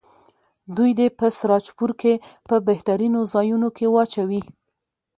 [0.75, 2.13] دوی دې په سراجپور کې
[2.49, 4.41] په بهترینو ځایونو کې واچوي.